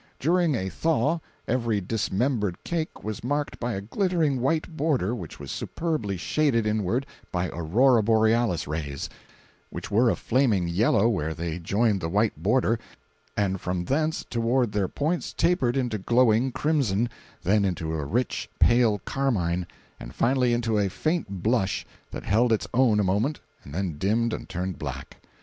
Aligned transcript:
During 0.19 0.55
a 0.55 0.67
"thaw," 0.67 1.19
every 1.47 1.79
dismembered 1.79 2.57
cake 2.63 3.03
was 3.03 3.23
marked 3.23 3.59
by 3.59 3.73
a 3.73 3.81
glittering 3.81 4.41
white 4.41 4.75
border 4.75 5.13
which 5.13 5.39
was 5.39 5.51
superbly 5.51 6.17
shaded 6.17 6.65
inward 6.65 7.05
by 7.31 7.49
aurora 7.49 8.01
borealis 8.01 8.67
rays, 8.67 9.11
which 9.69 9.91
were 9.91 10.09
a 10.09 10.15
flaming 10.15 10.67
yellow 10.67 11.07
where 11.07 11.35
they 11.35 11.59
joined 11.59 12.01
the 12.01 12.09
white 12.09 12.41
border, 12.41 12.79
and 13.37 13.61
from 13.61 13.85
thence 13.85 14.25
toward 14.27 14.71
their 14.71 14.87
points 14.87 15.33
tapered 15.33 15.77
into 15.77 15.99
glowing 15.99 16.51
crimson, 16.51 17.07
then 17.43 17.63
into 17.63 17.93
a 17.93 18.03
rich, 18.03 18.49
pale 18.59 18.97
carmine, 19.05 19.67
and 19.99 20.15
finally 20.15 20.51
into 20.51 20.79
a 20.79 20.89
faint 20.89 21.43
blush 21.43 21.85
that 22.09 22.23
held 22.25 22.51
its 22.51 22.65
own 22.73 22.99
a 22.99 23.03
moment 23.03 23.39
and 23.63 23.71
then 23.71 23.99
dimmed 23.99 24.33
and 24.33 24.49
turned 24.49 24.79
black. 24.79 25.17